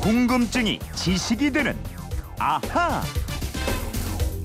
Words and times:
궁금증이 0.00 0.78
지식이 0.94 1.52
되는 1.52 1.76
아하. 2.38 3.02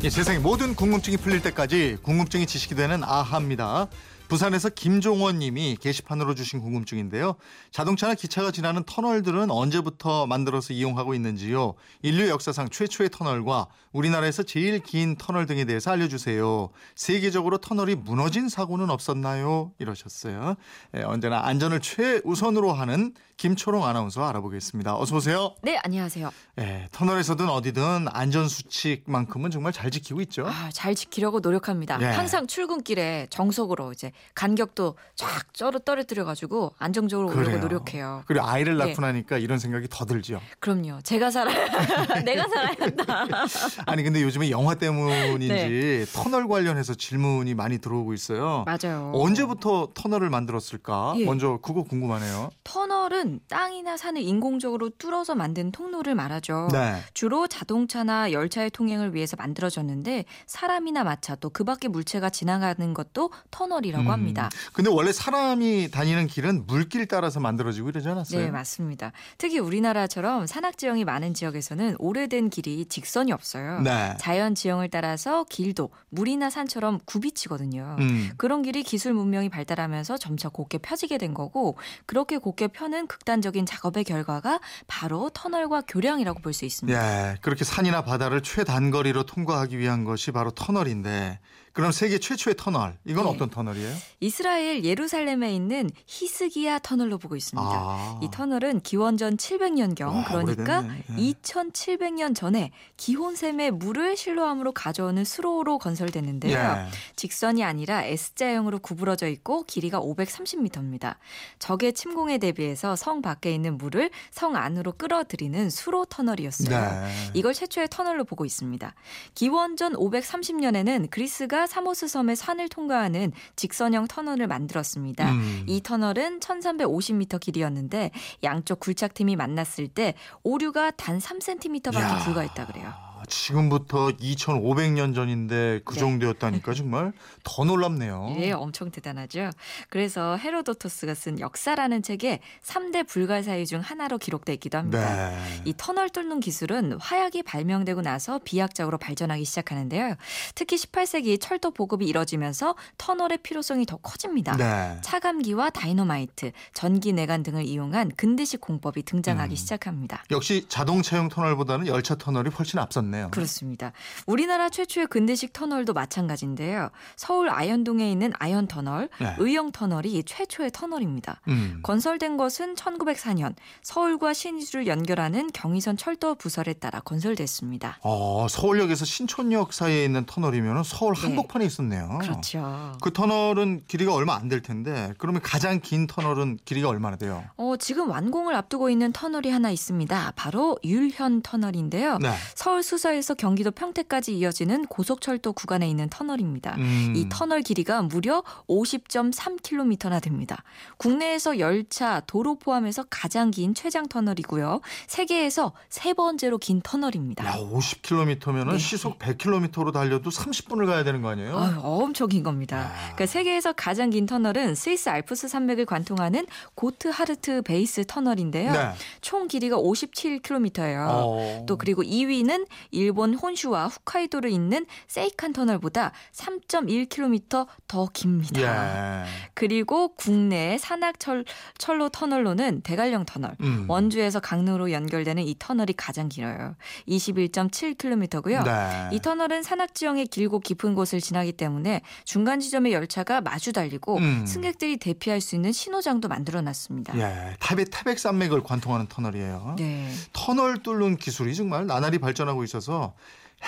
예, 0.03 0.09
세상의 0.09 0.41
모든 0.41 0.75
궁금증이 0.75 1.15
풀릴 1.15 1.41
때까지 1.41 1.97
궁금증이 2.03 2.45
지식이 2.45 2.75
되는 2.75 3.03
아하입니다. 3.03 3.87
부산에서 4.27 4.69
김종원 4.69 5.39
님이 5.39 5.77
게시판으로 5.79 6.35
주신 6.35 6.59
궁금증인데요. 6.59 7.35
자동차나 7.71 8.15
기차가 8.15 8.51
지나는 8.51 8.83
터널들은 8.83 9.51
언제부터 9.51 10.27
만들어서 10.27 10.73
이용하고 10.73 11.13
있는지요? 11.13 11.75
인류 12.01 12.27
역사상 12.29 12.69
최초의 12.69 13.09
터널과 13.11 13.67
우리나라에서 13.91 14.43
제일 14.43 14.79
긴 14.79 15.15
터널 15.15 15.45
등에 15.45 15.65
대해서 15.65 15.91
알려주세요. 15.91 16.69
세계적으로 16.95 17.57
터널이 17.59 17.95
무너진 17.95 18.49
사고는 18.49 18.89
없었나요? 18.89 19.71
이러셨어요. 19.79 20.55
예, 20.95 21.03
언제나 21.03 21.45
안전을 21.45 21.79
최우선으로 21.79 22.73
하는 22.73 23.13
김초롱 23.37 23.85
아나운서 23.85 24.23
알아보겠습니다. 24.23 24.97
어서 24.97 25.17
오세요. 25.17 25.55
네, 25.61 25.77
안녕하세요. 25.83 26.31
예, 26.59 26.87
터널에서든 26.91 27.49
어디든 27.49 28.07
안전 28.11 28.47
수칙만큼은 28.47 29.51
정말 29.51 29.73
잘 29.73 29.91
지키고 29.91 30.21
있죠. 30.21 30.47
아, 30.47 30.69
잘 30.71 30.95
지키려고 30.95 31.39
노력합니다. 31.41 31.99
예. 32.01 32.05
항상 32.05 32.47
출근길에 32.47 33.27
정석으로 33.29 33.91
이제 33.91 34.11
간격도 34.33 34.95
쫙 35.15 35.53
쩔어 35.53 35.79
떨어뜨려 35.79 36.25
가지고 36.25 36.73
안정적으로 36.79 37.29
오려고. 37.29 37.57
노력해요. 37.59 38.23
그리고 38.27 38.45
아이를 38.45 38.77
네. 38.77 38.87
낳고 38.87 39.01
나니까 39.01 39.37
이런 39.37 39.57
생각이 39.59 39.87
더 39.89 40.05
들죠. 40.05 40.41
그럼요. 40.59 41.01
제가 41.03 41.31
살아야 41.31 41.55
내가 42.25 42.47
살아야 42.47 42.75
한다. 42.79 43.25
아니 43.85 44.03
근데 44.03 44.21
요즘에 44.21 44.49
영화 44.51 44.75
때문인지 44.75 45.47
네. 45.47 46.05
터널 46.13 46.47
관련해서 46.47 46.93
질문이 46.95 47.53
많이 47.53 47.77
들어오고 47.79 48.13
있어요. 48.13 48.65
맞아요. 48.65 49.11
언제부터 49.13 49.89
터널을 49.93 50.29
만들었을까? 50.29 51.13
예. 51.17 51.25
먼저 51.25 51.59
그거 51.61 51.83
궁금하네요. 51.83 52.49
터널은 52.63 53.39
땅이나 53.49 53.97
산을 53.97 54.21
인공적으로 54.21 54.89
뚫어서 54.97 55.35
만든 55.35 55.71
통로를 55.71 56.15
말하죠. 56.15 56.67
네. 56.71 57.01
주로 57.13 57.47
자동차나 57.47 58.31
열차의 58.31 58.71
통행을 58.71 59.13
위해서 59.15 59.35
만들어졌는데 59.37 60.25
사람이나 60.47 61.03
마차 61.03 61.35
또 61.35 61.49
그밖에 61.49 61.87
물체가 61.87 62.29
지나가는 62.29 62.93
것도 62.93 63.31
터널이라고 63.51 64.04
음, 64.07 64.11
합니다. 64.11 64.49
근데 64.73 64.89
원래 64.89 65.11
사람이 65.11 65.91
다니는 65.91 66.27
길은 66.27 66.65
물길 66.67 67.07
따라서 67.07 67.39
만들어지고 67.39 67.89
이러지 67.89 68.09
않았어요? 68.09 68.41
네, 68.41 68.51
맞습니다. 68.51 69.11
특히 69.37 69.59
우리나라처럼 69.59 70.47
산악 70.47 70.77
지형이 70.77 71.05
많은 71.05 71.33
지역에서는 71.33 71.95
오래된 71.99 72.49
길이 72.49 72.85
직선이 72.85 73.31
없어요. 73.31 73.81
네. 73.81 74.15
자연 74.19 74.55
지형을 74.55 74.89
따라서 74.89 75.45
길도 75.49 75.91
물이나 76.09 76.49
산처럼 76.49 76.99
굽이치거든요. 77.05 77.97
음. 77.99 78.31
그런 78.37 78.61
길이 78.63 78.81
기술 78.83 79.13
문명이 79.13 79.49
발달하면서 79.49 80.17
점차 80.17 80.49
곱게 80.49 80.77
펴지게 80.79 81.17
된 81.17 81.33
거고 81.33 81.77
그렇게 82.05 82.37
곱게 82.37 82.67
펴는 82.69 83.07
극단적인 83.07 83.65
작업의 83.65 84.03
결과가 84.03 84.59
바로 84.87 85.29
터널과 85.33 85.81
교량이라고 85.87 86.39
볼 86.39 86.55
수 86.55 86.63
있습니다. 86.65 86.97
예, 87.31 87.35
그렇게 87.41 87.65
산이나 87.65 88.03
바다를 88.05 88.41
최단거리로 88.41 89.25
통과하기 89.25 89.77
위한 89.77 90.05
것이 90.05 90.31
바로 90.31 90.51
터널인데 90.51 91.39
그럼 91.75 91.91
세계 91.91 92.19
최초의 92.19 92.55
터널 92.57 92.97
이건 93.03 93.25
네. 93.25 93.31
어떤 93.31 93.49
터널이에요? 93.49 93.93
이스라엘 94.21 94.85
예루살렘에 94.85 95.53
있는 95.53 95.89
히스기야 96.07 96.79
터널로 96.79 97.17
보고 97.17 97.35
있습니다. 97.35 97.69
아. 97.69 98.19
이 98.23 98.29
터널은 98.31 98.79
기원전 98.79 99.35
700년경 99.35 100.07
와, 100.07 100.23
그러니까. 100.23 100.85
예. 101.09 101.15
2700년 101.15 102.33
전에 102.33 102.71
기혼샘의 102.95 103.71
물을 103.71 104.15
실로암으로 104.15 104.71
가져오는 104.71 105.21
수로로 105.25 105.77
건설됐는데요. 105.77 106.57
예. 106.57 106.87
직선이 107.17 107.61
아니라 107.65 108.05
S자형으로 108.05 108.79
구부러져 108.79 109.27
있고 109.27 109.63
길이가 109.63 109.99
530m입니다. 109.99 111.17
적의 111.59 111.91
침공에 111.91 112.37
대비해서 112.37 112.95
성 112.95 113.21
밖에 113.21 113.53
있는 113.53 113.77
물을 113.77 114.09
성 114.31 114.55
안으로 114.55 114.93
끌어들이는 114.93 115.69
수로 115.69 116.05
터널이었어요. 116.05 116.69
네. 116.69 117.09
이걸 117.33 117.53
최초의 117.53 117.89
터널로 117.91 118.23
보고 118.23 118.45
있습니다. 118.45 118.95
기원전 119.33 119.91
530년에는 119.95 121.09
그리스가 121.09 121.64
사모스 121.67 122.07
섬의 122.07 122.35
산을 122.35 122.69
통과하는 122.69 123.31
직선형 123.55 124.07
터널을 124.07 124.47
만들었습니다. 124.47 125.31
음. 125.31 125.63
이 125.67 125.81
터널은 125.81 126.39
1350m 126.39 127.39
길이었는데 127.39 128.11
양쪽 128.43 128.79
굴착팀이 128.79 129.35
만났을 129.35 129.87
때 129.87 130.13
오류가 130.43 130.91
단 130.91 131.19
3cm밖에 131.19 131.95
야. 131.95 132.19
불과했다 132.23 132.67
그래요. 132.67 133.04
아, 133.25 133.27
지금부터 133.27 134.07
2,500년 134.07 135.15
전인데 135.15 135.81
그 135.83 135.93
네. 135.95 135.99
정도였다니까 135.99 136.73
정말 136.75 137.11
더 137.43 137.63
놀랍네요. 137.63 138.35
예, 138.39 138.51
엄청 138.51 138.91
대단하죠. 138.91 139.49
그래서 139.89 140.37
헤로도토스가 140.37 141.15
쓴 141.15 141.39
역사라는 141.39 142.03
책에 142.03 142.39
3대 142.63 143.07
불가사의 143.07 143.65
중 143.65 143.81
하나로 143.81 144.17
기록돼 144.17 144.53
있기도 144.53 144.77
합니다. 144.77 145.29
네. 145.29 145.61
이 145.65 145.73
터널 145.75 146.09
뚫는 146.09 146.39
기술은 146.39 146.97
화약이 146.99 147.43
발명되고 147.43 148.01
나서 148.01 148.39
비약적으로 148.43 148.97
발전하기 148.97 149.43
시작하는데요. 149.43 150.15
특히 150.53 150.77
18세기 150.77 151.39
철도 151.41 151.71
보급이 151.71 152.05
이뤄지면서 152.05 152.75
터널의 152.97 153.39
필요성이 153.39 153.85
더 153.85 153.97
커집니다. 153.97 154.55
네. 154.55 154.99
차감기와 155.01 155.71
다이너마이트, 155.71 156.51
전기 156.73 157.13
내관 157.13 157.43
등을 157.43 157.65
이용한 157.65 158.11
근대식 158.15 158.61
공법이 158.61 159.03
등장하기 159.03 159.53
음. 159.53 159.55
시작합니다. 159.55 160.23
역시 160.31 160.65
자동 160.69 161.01
차용 161.01 161.29
터널보다는 161.29 161.87
열차 161.87 162.15
터널이 162.15 162.49
훨씬 162.49 162.79
앞섰네 162.79 163.14
요. 163.23 163.29
그렇습니다. 163.31 163.91
우리나라 164.25 164.69
최초의 164.69 165.07
근대식 165.07 165.53
터널도 165.53 165.93
마찬가지인데요. 165.93 166.89
서울 167.15 167.49
아현동에 167.49 168.09
있는 168.09 168.31
아현 168.39 168.67
터널, 168.67 169.09
네. 169.19 169.35
의영 169.39 169.71
터널이 169.71 170.23
최초의 170.25 170.71
터널입니다. 170.71 171.41
음. 171.49 171.79
건설된 171.83 172.37
것은 172.37 172.75
1904년 172.75 173.53
서울과 173.83 174.33
신의주를 174.33 174.87
연결하는 174.87 175.49
경의선 175.53 175.97
철도 175.97 176.35
부설에 176.35 176.73
따라 176.73 177.01
건설됐습니다. 177.01 177.99
어, 178.01 178.47
서울역에서 178.49 179.05
신촌역 179.05 179.73
사이에 179.73 180.05
있는 180.05 180.25
터널이면 180.25 180.83
서울 180.83 181.13
네. 181.15 181.21
한복판에 181.21 181.65
있었네요. 181.65 182.19
그렇죠. 182.21 182.93
그 183.01 183.11
터널은 183.13 183.83
길이가 183.87 184.13
얼마 184.13 184.33
안 184.35 184.45
될 184.45 184.61
텐데 184.61 185.11
그러면 185.17 185.41
가장 185.41 185.79
긴 185.81 186.05
터널은 186.05 186.59
길이가 186.65 186.87
얼마나 186.87 187.15
돼요? 187.17 187.43
어, 187.57 187.75
지금 187.77 188.11
완공을 188.11 188.53
앞두고 188.53 188.91
있는 188.91 189.11
터널이 189.11 189.49
하나 189.49 189.71
있습니다. 189.71 190.33
바로 190.35 190.77
율현 190.83 191.41
터널인데요. 191.41 192.19
네. 192.19 192.31
서울 192.53 192.83
수서 192.83 193.04
에서 193.13 193.33
경기도 193.33 193.71
평택까지 193.71 194.35
이어지는 194.37 194.85
고속철도 194.87 195.53
구간에 195.53 195.89
있는 195.89 196.09
터널입니다. 196.09 196.75
음. 196.77 197.13
이 197.15 197.27
터널 197.29 197.61
길이가 197.61 198.01
무려 198.01 198.43
50.3km나 198.67 200.21
됩니다. 200.21 200.63
국내에서 200.97 201.59
열차, 201.59 202.21
도로 202.21 202.55
포함해서 202.55 203.05
가장 203.09 203.51
긴 203.51 203.73
최장 203.73 204.07
터널이고요. 204.07 204.81
세계에서 205.07 205.73
세 205.89 206.13
번째로 206.13 206.57
긴 206.57 206.81
터널입니다. 206.81 207.45
야, 207.45 207.53
50km면은 207.57 208.71
네. 208.71 208.77
시속 208.77 209.19
100km로 209.19 209.93
달려도 209.93 210.29
30분을 210.29 210.85
가야 210.85 211.03
되는 211.03 211.21
거 211.21 211.29
아니에요? 211.29 211.57
아유, 211.57 211.79
엄청 211.81 212.27
긴 212.27 212.43
겁니다. 212.43 212.77
야. 212.77 212.93
그러니까 213.13 213.25
세계에서 213.25 213.73
가장 213.73 214.09
긴 214.09 214.25
터널은 214.25 214.75
스위스 214.75 215.09
알프스 215.09 215.47
산맥을 215.47 215.85
관통하는 215.85 216.45
고트하르트 216.75 217.61
베이스 217.63 218.05
터널인데요. 218.05 218.71
네. 218.71 218.91
총 219.21 219.47
길이가 219.47 219.77
57km예요. 219.77 221.07
어. 221.09 221.65
또 221.67 221.77
그리고 221.77 222.03
2위는 222.03 222.65
일본 222.95 223.35
혼슈와 223.35 223.87
홋카이도를 223.87 224.49
잇는 224.49 224.85
세이칸 225.07 225.53
터널보다 225.53 226.13
3.1km 226.31 227.67
더 227.87 228.07
깁니다. 228.13 228.61
예. 228.61 229.25
그리고 229.53 230.15
국내 230.15 230.77
산악 230.77 231.19
철 231.19 231.43
철로 231.77 232.09
터널로는 232.09 232.81
대관령 232.81 233.25
터널, 233.25 233.55
음. 233.61 233.85
원주에서 233.89 234.39
강릉으로 234.39 234.91
연결되는 234.91 235.43
이 235.43 235.55
터널이 235.59 235.93
가장 235.93 236.29
길어요. 236.29 236.75
21.7km고요. 237.07 238.63
네. 238.63 239.09
이 239.11 239.19
터널은 239.19 239.63
산악 239.63 239.93
지형의 239.93 240.27
길고 240.27 240.59
깊은 240.59 240.95
곳을 240.95 241.19
지나기 241.19 241.51
때문에 241.51 242.01
중간 242.23 242.59
지점의 242.59 242.93
열차가 242.93 243.41
마주 243.41 243.73
달리고 243.73 244.17
음. 244.17 244.45
승객들이 244.45 244.97
대피할 244.97 245.41
수 245.41 245.55
있는 245.55 245.71
신호장도 245.71 246.27
만들어 246.27 246.61
놨습니다. 246.61 247.17
예. 247.17 247.55
타베 247.59 247.85
태백 247.85 248.19
산맥을 248.19 248.63
관통하는 248.63 249.07
터널이에요. 249.07 249.75
네. 249.77 250.09
터널 250.33 250.77
뚫는 250.81 251.17
기술이 251.17 251.55
정말 251.55 251.85
나날이 251.85 252.19
발전하고 252.19 252.63
있어서 252.63 252.84
있어서 252.85 253.15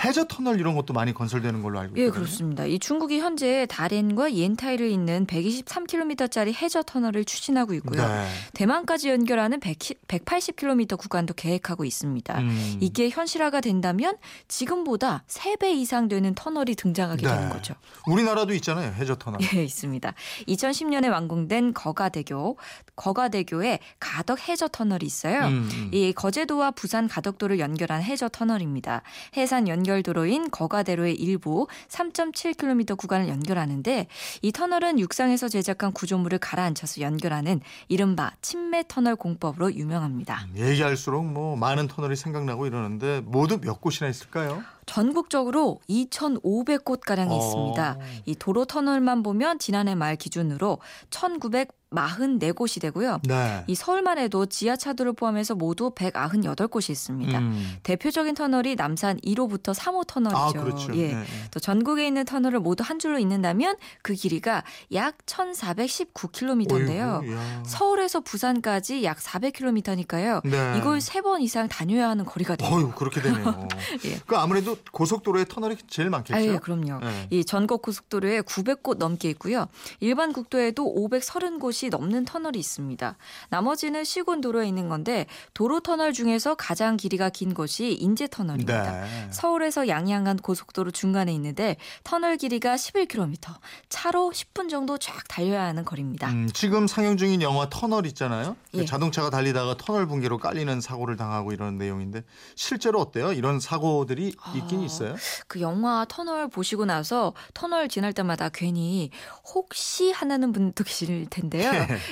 해저 0.04 0.24
터널 0.24 0.60
이런 0.60 0.76
것도 0.76 0.94
많이 0.94 1.12
건설되는 1.12 1.60
걸로 1.62 1.80
알고 1.80 1.96
있거든요. 1.96 2.06
예, 2.06 2.10
그렇습니다. 2.10 2.64
이 2.66 2.78
중국이 2.78 3.18
현재 3.18 3.66
다렌과 3.68 4.32
옌타이를 4.32 4.88
잇는 4.90 5.26
123km짜리 5.26 6.54
해저 6.54 6.82
터널을 6.82 7.24
추진하고 7.24 7.74
있고요. 7.74 8.06
네. 8.06 8.28
대만까지 8.54 9.10
연결하는 9.10 9.58
100, 9.58 9.78
180km 10.06 10.96
구간도 10.98 11.34
계획하고 11.34 11.84
있습니다. 11.84 12.38
음. 12.38 12.76
이게 12.80 13.10
현실화가 13.10 13.60
된다면 13.60 14.16
지금보다 14.46 15.24
3배 15.26 15.74
이상 15.74 16.06
되는 16.08 16.32
터널이 16.34 16.76
등장하게 16.76 17.26
네. 17.26 17.34
되는 17.34 17.48
거죠. 17.48 17.74
우리나라도 18.06 18.54
있잖아요. 18.54 18.92
해저 18.94 19.16
터널. 19.16 19.40
예, 19.54 19.64
있습니다. 19.64 20.14
2010년에 20.46 21.10
완공된 21.10 21.74
거가대교, 21.74 22.56
거가대교에 22.94 23.80
가덕 23.98 24.48
해저 24.48 24.68
터널이 24.68 25.04
있어요. 25.04 25.46
음, 25.46 25.68
음. 25.72 25.90
이 25.92 26.12
거제도와 26.12 26.70
부산 26.70 27.08
가덕도를 27.08 27.58
연결한 27.58 28.02
해저 28.02 28.28
터널입니다. 28.28 29.02
해산 29.36 29.66
연결 29.66 29.87
연결도로인 29.88 30.50
거가대로의 30.50 31.14
일부 31.14 31.66
3.7km 31.88 32.96
구간을 32.96 33.28
연결하는데 33.28 34.06
이 34.42 34.52
터널은 34.52 34.98
육상에서 35.00 35.48
제작한 35.48 35.92
구조물을 35.92 36.38
가라앉혀서 36.38 37.00
연결하는 37.00 37.60
이른바 37.88 38.32
침매 38.42 38.84
터널 38.86 39.16
공법으로 39.16 39.74
유명합니다. 39.74 40.46
얘기할수록 40.54 41.26
뭐 41.26 41.56
많은 41.56 41.88
터널이 41.88 42.16
생각나고 42.16 42.66
이러는데 42.66 43.22
모두 43.24 43.58
몇 43.60 43.80
곳이나 43.80 44.10
있을까요? 44.10 44.62
전국적으로 44.88 45.80
2,500곳 45.88 47.00
가량이 47.00 47.32
어. 47.34 47.38
있습니다. 47.38 47.98
이 48.26 48.34
도로 48.34 48.64
터널만 48.64 49.22
보면 49.22 49.58
지난해 49.58 49.94
말 49.94 50.16
기준으로 50.16 50.78
1,944곳이 51.10 52.80
되고요. 52.80 53.20
네. 53.24 53.64
이 53.66 53.74
서울만 53.74 54.18
해도 54.18 54.46
지하차도를 54.46 55.12
포함해서 55.14 55.54
모두 55.54 55.90
198곳이 55.94 56.90
있습니다. 56.90 57.38
음. 57.38 57.76
대표적인 57.82 58.34
터널이 58.34 58.74
남산 58.76 59.18
1호부터 59.20 59.74
3호 59.74 60.06
터널이죠. 60.06 60.38
아, 60.38 60.52
그렇죠. 60.52 60.94
예. 60.96 61.08
네, 61.08 61.14
네. 61.14 61.24
또 61.50 61.60
전국에 61.60 62.06
있는 62.06 62.24
터널을 62.24 62.60
모두 62.60 62.82
한 62.86 62.98
줄로 62.98 63.18
잇는다면 63.18 63.76
그 64.02 64.14
길이가 64.14 64.64
약 64.92 65.16
1,419km인데요. 65.26 67.22
어이구, 67.22 67.32
야. 67.34 67.62
서울에서 67.64 68.20
부산까지 68.20 69.04
약 69.04 69.18
400km니까요. 69.18 70.46
네. 70.48 70.74
이걸 70.78 71.00
세 71.00 71.18
번 71.18 71.42
이상 71.42 71.68
다녀야 71.68 72.08
하는 72.10 72.24
거리가 72.24 72.54
돼요. 72.56 72.70
어유 72.72 72.92
그렇게 72.92 73.20
되네요. 73.20 73.66
예. 74.06 74.20
그 74.24 74.36
아무래도 74.36 74.76
고속도로에 74.92 75.44
터널이 75.44 75.76
제일 75.88 76.10
많겠죠. 76.10 76.36
아, 76.36 76.42
예, 76.42 76.58
그럼요. 76.58 77.00
네. 77.00 77.26
이 77.30 77.44
전국 77.44 77.82
고속도로에 77.82 78.42
900곳 78.42 78.98
넘게 78.98 79.30
있고요. 79.30 79.66
일반 80.00 80.32
국도에도 80.32 80.84
530곳이 80.94 81.90
넘는 81.90 82.24
터널이 82.24 82.58
있습니다. 82.58 83.16
나머지는 83.50 84.04
시군 84.04 84.40
도로에 84.40 84.66
있는 84.68 84.88
건데 84.88 85.26
도로 85.54 85.80
터널 85.80 86.12
중에서 86.12 86.54
가장 86.54 86.96
길이가 86.96 87.30
긴 87.30 87.54
곳이 87.54 87.92
인제 87.94 88.28
터널입니다. 88.28 89.02
네. 89.02 89.28
서울에서 89.30 89.88
양양간 89.88 90.38
고속도로 90.38 90.90
중간에 90.90 91.32
있는데 91.34 91.76
터널 92.04 92.36
길이가 92.36 92.74
11km, 92.76 93.54
차로 93.88 94.32
10분 94.34 94.68
정도 94.68 94.98
쫙 94.98 95.26
달려야 95.28 95.64
하는 95.64 95.84
거리입니다. 95.84 96.30
음, 96.30 96.48
지금 96.52 96.86
상영 96.86 97.16
중인 97.16 97.42
영화 97.42 97.68
터널 97.68 98.06
있잖아요. 98.06 98.56
그 98.72 98.80
예. 98.80 98.84
자동차가 98.84 99.30
달리다가 99.30 99.76
터널 99.76 100.06
붕괴로 100.06 100.38
깔리는 100.38 100.80
사고를 100.80 101.16
당하고 101.16 101.52
이런 101.52 101.78
내용인데 101.78 102.24
실제로 102.54 103.00
어때요? 103.00 103.32
이런 103.32 103.60
사고들이 103.60 104.34
아, 104.76 104.84
있어요. 104.84 105.16
그 105.46 105.60
영화 105.60 106.04
터널 106.08 106.48
보시고 106.48 106.84
나서 106.84 107.32
터널 107.54 107.88
지날 107.88 108.12
때마다 108.12 108.48
괜히 108.48 109.10
혹시 109.54 110.10
하나는 110.10 110.52
분도 110.52 110.84
계실 110.84 111.26
텐데요. 111.30 111.70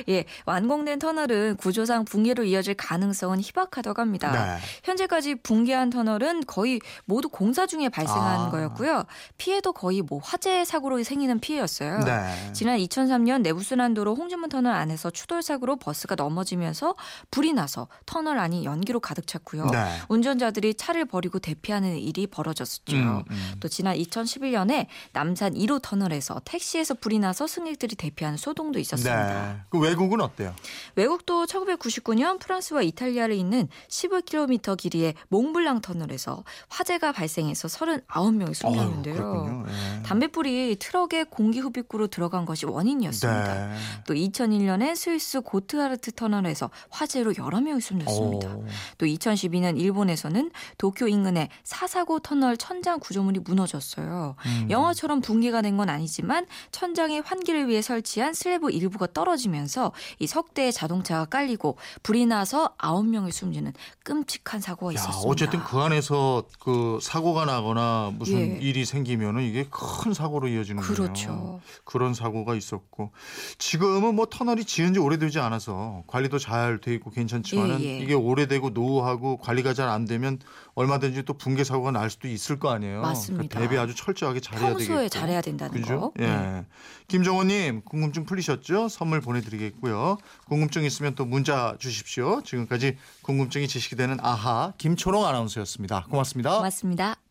예, 0.08 0.24
완공된 0.46 0.98
터널은 0.98 1.56
구조상 1.56 2.04
붕괴로 2.04 2.44
이어질 2.44 2.74
가능성은 2.74 3.40
희박하다고 3.40 4.00
합니다. 4.00 4.32
네. 4.32 4.58
현재까지 4.84 5.36
붕괴한 5.36 5.90
터널은 5.90 6.44
거의 6.46 6.80
모두 7.04 7.28
공사 7.28 7.66
중에 7.66 7.88
발생한 7.88 8.46
아. 8.46 8.50
거였고요. 8.50 9.04
피해도 9.38 9.72
거의 9.72 10.02
뭐 10.02 10.20
화재 10.22 10.64
사고로 10.64 11.02
생기는 11.02 11.38
피해였어요. 11.40 12.00
네. 12.00 12.52
지난 12.52 12.78
2003년 12.78 13.42
내부순환도로 13.42 14.14
홍주문 14.14 14.48
터널 14.48 14.74
안에서 14.74 15.10
추돌 15.10 15.42
사고로 15.42 15.76
버스가 15.76 16.14
넘어지면서 16.14 16.94
불이 17.30 17.52
나서 17.52 17.88
터널 18.06 18.38
안이 18.38 18.64
연기로 18.64 19.00
가득 19.00 19.26
찼고요. 19.26 19.66
네. 19.66 19.88
운전자들이 20.08 20.74
차를 20.74 21.04
버리고 21.04 21.38
대피하는 21.38 21.96
일이 21.98 22.26
벌어 22.26 22.45
졌었죠. 22.54 22.96
음, 22.96 23.22
음. 23.31 23.52
또 23.60 23.69
지난 23.69 23.96
2011년에 23.96 24.87
남산 25.12 25.54
1호 25.54 25.81
터널에서 25.82 26.40
택시에서 26.44 26.94
불이 26.94 27.19
나서 27.19 27.46
승객들이 27.46 27.96
대피하는 27.96 28.37
소동도 28.37 28.78
있었습니다. 28.78 29.52
네. 29.52 29.60
그 29.70 29.78
외국은 29.78 30.20
어때요? 30.20 30.54
외국도 30.94 31.46
1999년 31.46 32.38
프랑스와 32.38 32.82
이탈리아를 32.82 33.34
잇는 33.34 33.69
15km 33.88 34.76
길이의 34.76 35.14
몽블랑 35.28 35.81
터널에서 35.81 36.44
화재가 36.69 37.12
발생해서 37.12 37.69
39명이 37.69 38.54
숨졌는데요. 38.54 39.14
그렇군요. 39.14 39.64
예. 39.69 40.02
담배불이 40.02 40.76
트럭의 40.78 41.26
공기 41.31 41.60
흡입구로 41.60 42.08
들어간 42.08 42.44
것이 42.44 42.66
원인이었습니다. 42.66 43.69
네. 43.69 43.76
또 44.06 44.14
2001년에 44.14 44.94
스위스 44.94 45.40
고트하르트 45.40 46.12
터널에서 46.12 46.70
화재로 46.90 47.34
여러 47.38 47.60
명이 47.60 47.81
숨졌습니다. 47.81 48.54
오. 48.54 48.66
또 48.99 49.06
2012년 49.06 49.78
일본에서는 49.81 50.50
도쿄 50.78 51.08
인근의 51.08 51.49
사사고 51.64 52.19
터널 52.20 52.35
천장 52.56 52.98
구조물이 53.00 53.40
무너졌어요. 53.40 54.34
음. 54.46 54.66
영화처럼 54.70 55.20
붕괴가 55.20 55.62
된 55.62 55.76
건 55.76 55.90
아니지만 55.90 56.46
천장의 56.72 57.20
환기를 57.20 57.68
위해 57.68 57.82
설치한 57.82 58.32
슬래브 58.32 58.70
일부가 58.70 59.06
떨어지면서 59.12 59.92
이 60.18 60.26
석대의 60.26 60.72
자동차가 60.72 61.26
깔리고 61.26 61.76
불이 62.02 62.24
나서 62.26 62.70
아홉 62.78 63.06
명이 63.06 63.30
숨지는 63.30 63.74
끔찍한 64.04 64.60
사고가 64.62 64.92
야, 64.92 64.94
있었습니다. 64.94 65.28
어쨌든 65.28 65.60
그 65.64 65.78
안에서 65.78 66.44
그 66.60 66.98
사고가 67.02 67.44
나거나 67.44 68.12
무슨 68.14 68.38
예. 68.38 68.58
일이 68.60 68.84
생기면은 68.86 69.42
이게 69.42 69.66
큰 69.70 70.14
사고로 70.14 70.48
이어지는군요. 70.48 70.94
그렇죠. 70.94 71.60
그런 71.84 72.14
사고가 72.14 72.54
있었고 72.54 73.10
지금은 73.58 74.14
뭐 74.14 74.26
터널이 74.26 74.64
지은 74.64 74.94
지 74.94 74.98
오래되지 75.00 75.38
않아서 75.40 76.04
관리도 76.06 76.38
잘 76.38 76.80
돼 76.80 76.94
있고 76.94 77.10
괜찮지만은 77.10 77.80
예, 77.80 77.84
예. 77.84 77.98
이게 77.98 78.14
오래되고 78.14 78.70
노후하고 78.70 79.36
관리가 79.38 79.74
잘 79.74 79.86
안 79.86 80.04
되면 80.04 80.38
얼마든지 80.74 81.22
또 81.24 81.34
붕괴 81.34 81.64
사고가 81.64 81.90
날 81.90 82.10
수도 82.16 82.28
있을 82.28 82.58
거 82.58 82.70
아니에요. 82.70 83.02
맞습니다. 83.02 83.48
그러니까 83.48 83.60
대비 83.60 83.78
아주 83.78 83.94
철저하게 83.94 84.40
잘해야 84.40 84.72
되겠고. 84.72 84.78
평소에 84.78 85.08
잘해야 85.08 85.40
된다는 85.40 85.80
그죠? 85.80 86.00
거. 86.00 86.12
예. 86.20 86.26
네. 86.26 86.66
김정호님 87.08 87.82
궁금증 87.84 88.24
풀리셨죠? 88.24 88.88
선물 88.88 89.20
보내드리겠고요. 89.20 90.18
궁금증 90.46 90.84
있으면 90.84 91.14
또 91.14 91.24
문자 91.24 91.76
주십시오. 91.78 92.42
지금까지 92.42 92.96
궁금증이 93.22 93.68
지식이 93.68 93.96
되는 93.96 94.18
아하 94.20 94.72
김초롱 94.78 95.24
아나운서였습니다. 95.26 96.06
고맙습니다. 96.10 96.56
고맙습니다. 96.56 97.25